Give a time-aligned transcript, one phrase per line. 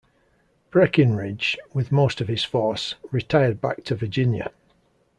[0.71, 4.49] Breckinridge, with most of his force, retired back to Virginia.